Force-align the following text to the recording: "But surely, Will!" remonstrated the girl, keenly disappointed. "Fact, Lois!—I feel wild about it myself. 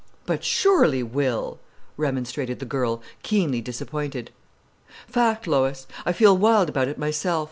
"But 0.25 0.43
surely, 0.43 1.03
Will!" 1.03 1.59
remonstrated 1.95 2.57
the 2.57 2.65
girl, 2.65 3.03
keenly 3.21 3.61
disappointed. 3.61 4.31
"Fact, 5.07 5.45
Lois!—I 5.45 6.11
feel 6.11 6.35
wild 6.35 6.69
about 6.69 6.87
it 6.87 6.97
myself. 6.97 7.39